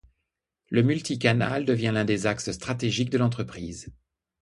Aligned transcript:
Le 0.71 0.81
multicanal 0.81 1.63
devient 1.63 1.91
l'un 1.93 2.05
des 2.05 2.25
axes 2.25 2.51
stratégiques 2.53 3.11
de 3.11 3.19
l'entreprise. 3.19 3.93